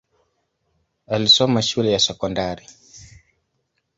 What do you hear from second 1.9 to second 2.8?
ya sekondari.